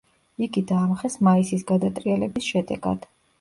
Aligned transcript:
იგი 0.45 0.61
დაამხეს 0.71 1.17
მაისის 1.27 1.67
გადატრიალების 1.73 2.49
შედეგად. 2.55 3.07